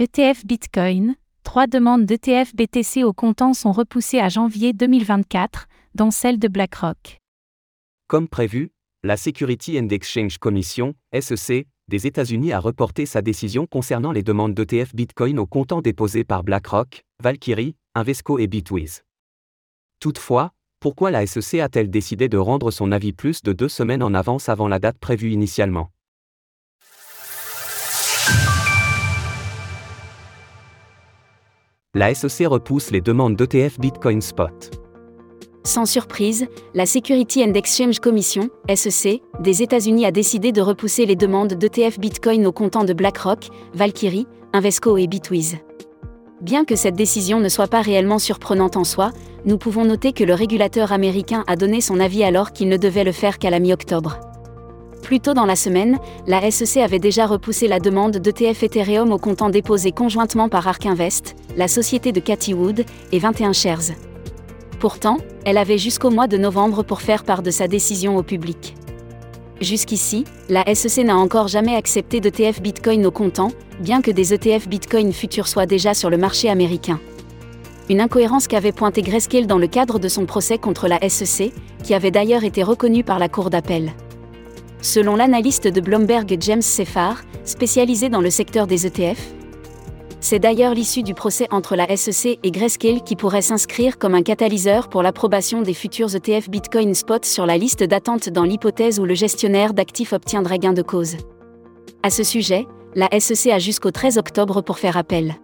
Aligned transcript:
ETF 0.00 0.46
Bitcoin, 0.46 1.16
trois 1.42 1.66
demandes 1.66 2.06
d'ETF 2.06 2.54
BTC 2.54 3.02
au 3.02 3.12
comptant 3.12 3.52
sont 3.52 3.72
repoussées 3.72 4.20
à 4.20 4.28
janvier 4.28 4.72
2024, 4.72 5.66
dont 5.96 6.12
celle 6.12 6.38
de 6.38 6.46
BlackRock. 6.46 7.18
Comme 8.06 8.28
prévu, 8.28 8.70
la 9.02 9.16
Security 9.16 9.76
and 9.76 9.88
Exchange 9.88 10.38
Commission, 10.38 10.94
SEC, 11.20 11.66
des 11.88 12.06
États-Unis 12.06 12.52
a 12.52 12.60
reporté 12.60 13.06
sa 13.06 13.22
décision 13.22 13.66
concernant 13.66 14.12
les 14.12 14.22
demandes 14.22 14.54
d'ETF 14.54 14.94
Bitcoin 14.94 15.40
au 15.40 15.46
comptant 15.46 15.82
déposées 15.82 16.22
par 16.22 16.44
BlackRock, 16.44 17.02
Valkyrie, 17.20 17.74
Invesco 17.96 18.38
et 18.38 18.46
Bitwiz. 18.46 19.02
Toutefois, 19.98 20.52
pourquoi 20.78 21.10
la 21.10 21.26
SEC 21.26 21.58
a-t-elle 21.58 21.90
décidé 21.90 22.28
de 22.28 22.38
rendre 22.38 22.70
son 22.70 22.92
avis 22.92 23.12
plus 23.12 23.42
de 23.42 23.52
deux 23.52 23.68
semaines 23.68 24.04
en 24.04 24.14
avance 24.14 24.48
avant 24.48 24.68
la 24.68 24.78
date 24.78 24.98
prévue 24.98 25.32
initialement? 25.32 25.90
La 31.98 32.14
SEC 32.14 32.46
repousse 32.46 32.92
les 32.92 33.00
demandes 33.00 33.34
d'ETF 33.34 33.80
Bitcoin 33.80 34.20
Spot. 34.20 34.70
Sans 35.64 35.84
surprise, 35.84 36.46
la 36.72 36.86
Security 36.86 37.42
and 37.42 37.54
Exchange 37.54 37.98
Commission, 37.98 38.50
SEC, 38.72 39.20
des 39.40 39.62
États-Unis 39.64 40.06
a 40.06 40.12
décidé 40.12 40.52
de 40.52 40.60
repousser 40.60 41.06
les 41.06 41.16
demandes 41.16 41.54
d'ETF 41.54 41.98
Bitcoin 41.98 42.46
au 42.46 42.52
comptant 42.52 42.84
de 42.84 42.92
BlackRock, 42.92 43.48
Valkyrie, 43.74 44.28
Invesco 44.52 44.96
et 44.96 45.08
Bitwiz. 45.08 45.56
Bien 46.40 46.64
que 46.64 46.76
cette 46.76 46.94
décision 46.94 47.40
ne 47.40 47.48
soit 47.48 47.66
pas 47.66 47.80
réellement 47.80 48.20
surprenante 48.20 48.76
en 48.76 48.84
soi, 48.84 49.10
nous 49.44 49.58
pouvons 49.58 49.84
noter 49.84 50.12
que 50.12 50.22
le 50.22 50.34
régulateur 50.34 50.92
américain 50.92 51.42
a 51.48 51.56
donné 51.56 51.80
son 51.80 51.98
avis 51.98 52.22
alors 52.22 52.52
qu'il 52.52 52.68
ne 52.68 52.76
devait 52.76 53.02
le 53.02 53.10
faire 53.10 53.40
qu'à 53.40 53.50
la 53.50 53.58
mi-octobre. 53.58 54.20
Plus 55.08 55.20
tôt 55.20 55.32
dans 55.32 55.46
la 55.46 55.56
semaine, 55.56 55.98
la 56.26 56.50
SEC 56.50 56.82
avait 56.82 56.98
déjà 56.98 57.26
repoussé 57.26 57.66
la 57.66 57.80
demande 57.80 58.18
d'ETF 58.18 58.62
Ethereum 58.62 59.10
au 59.10 59.16
comptant 59.16 59.48
déposé 59.48 59.90
conjointement 59.90 60.50
par 60.50 60.68
Ark 60.68 60.84
Invest, 60.84 61.34
la 61.56 61.66
société 61.66 62.12
de 62.12 62.20
Cathy 62.20 62.52
Wood, 62.52 62.84
et 63.10 63.18
21 63.18 63.54
Shares. 63.54 63.94
Pourtant, 64.78 65.16
elle 65.46 65.56
avait 65.56 65.78
jusqu'au 65.78 66.10
mois 66.10 66.26
de 66.26 66.36
novembre 66.36 66.82
pour 66.82 67.00
faire 67.00 67.24
part 67.24 67.40
de 67.40 67.50
sa 67.50 67.68
décision 67.68 68.18
au 68.18 68.22
public. 68.22 68.74
Jusqu'ici, 69.62 70.24
la 70.50 70.74
SEC 70.74 71.06
n'a 71.06 71.16
encore 71.16 71.48
jamais 71.48 71.74
accepté 71.74 72.20
d'ETF 72.20 72.60
Bitcoin 72.60 73.06
au 73.06 73.10
comptant, 73.10 73.48
bien 73.80 74.02
que 74.02 74.10
des 74.10 74.34
ETF 74.34 74.68
Bitcoin 74.68 75.14
futurs 75.14 75.48
soient 75.48 75.64
déjà 75.64 75.94
sur 75.94 76.10
le 76.10 76.18
marché 76.18 76.50
américain. 76.50 77.00
Une 77.88 78.02
incohérence 78.02 78.46
qu'avait 78.46 78.72
pointé 78.72 79.00
Grayscale 79.00 79.46
dans 79.46 79.56
le 79.56 79.68
cadre 79.68 79.98
de 79.98 80.08
son 80.08 80.26
procès 80.26 80.58
contre 80.58 80.86
la 80.86 81.00
SEC, 81.08 81.54
qui 81.82 81.94
avait 81.94 82.10
d'ailleurs 82.10 82.44
été 82.44 82.62
reconnue 82.62 83.04
par 83.04 83.18
la 83.18 83.30
Cour 83.30 83.48
d'appel. 83.48 83.94
Selon 84.80 85.16
l'analyste 85.16 85.66
de 85.66 85.80
Bloomberg 85.80 86.36
James 86.40 86.62
Seffar, 86.62 87.22
spécialisé 87.44 88.08
dans 88.08 88.20
le 88.20 88.30
secteur 88.30 88.66
des 88.66 88.86
ETF, 88.86 89.18
c'est 90.20 90.38
d'ailleurs 90.38 90.74
l'issue 90.74 91.02
du 91.02 91.14
procès 91.14 91.46
entre 91.50 91.76
la 91.76 91.96
SEC 91.96 92.38
et 92.42 92.50
Grayscale 92.50 93.02
qui 93.02 93.16
pourrait 93.16 93.42
s'inscrire 93.42 93.98
comme 93.98 94.14
un 94.14 94.22
catalyseur 94.22 94.88
pour 94.88 95.02
l'approbation 95.02 95.62
des 95.62 95.74
futurs 95.74 96.14
ETF 96.14 96.48
Bitcoin 96.48 96.94
Spot 96.94 97.24
sur 97.24 97.46
la 97.46 97.56
liste 97.56 97.82
d'attente 97.82 98.28
dans 98.28 98.44
l'hypothèse 98.44 98.98
où 99.00 99.04
le 99.04 99.14
gestionnaire 99.14 99.74
d'actifs 99.74 100.12
obtiendrait 100.12 100.58
gain 100.58 100.72
de 100.72 100.82
cause. 100.82 101.16
À 102.02 102.10
ce 102.10 102.22
sujet, 102.22 102.66
la 102.94 103.08
SEC 103.18 103.52
a 103.52 103.58
jusqu'au 103.58 103.90
13 103.90 104.18
octobre 104.18 104.60
pour 104.62 104.78
faire 104.78 104.96
appel. 104.96 105.36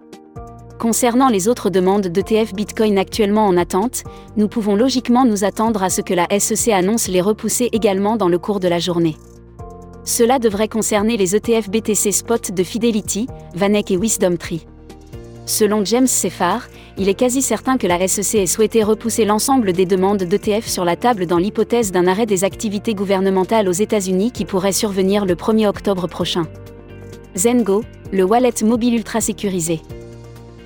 Concernant 0.78 1.28
les 1.28 1.48
autres 1.48 1.70
demandes 1.70 2.08
d'ETF 2.08 2.52
Bitcoin 2.52 2.98
actuellement 2.98 3.46
en 3.46 3.56
attente, 3.56 4.02
nous 4.36 4.48
pouvons 4.48 4.74
logiquement 4.74 5.24
nous 5.24 5.44
attendre 5.44 5.82
à 5.82 5.88
ce 5.88 6.00
que 6.00 6.14
la 6.14 6.26
SEC 6.38 6.72
annonce 6.72 7.08
les 7.08 7.20
repousser 7.20 7.68
également 7.72 8.16
dans 8.16 8.28
le 8.28 8.38
cours 8.38 8.60
de 8.60 8.68
la 8.68 8.78
journée. 8.80 9.16
Cela 10.04 10.38
devrait 10.38 10.68
concerner 10.68 11.16
les 11.16 11.34
ETF 11.34 11.70
BTC 11.70 12.12
Spot 12.12 12.52
de 12.52 12.62
Fidelity, 12.62 13.26
Vanek 13.54 13.90
et 13.90 13.96
WisdomTree. 13.96 14.66
Selon 15.46 15.84
James 15.84 16.06
Seffar, 16.06 16.68
il 16.98 17.08
est 17.08 17.14
quasi 17.14 17.40
certain 17.40 17.78
que 17.78 17.86
la 17.86 18.06
SEC 18.06 18.42
ait 18.42 18.46
souhaité 18.46 18.82
repousser 18.82 19.24
l'ensemble 19.24 19.72
des 19.72 19.86
demandes 19.86 20.22
d'ETF 20.22 20.66
sur 20.66 20.84
la 20.84 20.96
table 20.96 21.26
dans 21.26 21.38
l'hypothèse 21.38 21.92
d'un 21.92 22.06
arrêt 22.06 22.26
des 22.26 22.44
activités 22.44 22.94
gouvernementales 22.94 23.68
aux 23.68 23.72
États-Unis 23.72 24.32
qui 24.32 24.44
pourrait 24.44 24.72
survenir 24.72 25.24
le 25.24 25.34
1er 25.34 25.66
octobre 25.66 26.06
prochain. 26.08 26.44
Zengo, 27.36 27.82
le 28.12 28.24
wallet 28.24 28.62
mobile 28.62 28.94
ultra 28.94 29.20
sécurisé. 29.20 29.80